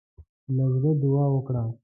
له 0.55 0.65
زړۀ 0.73 0.91
دعا 1.01 1.25
وکړه. 1.31 1.61